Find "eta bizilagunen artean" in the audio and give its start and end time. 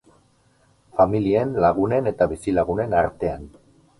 2.13-3.49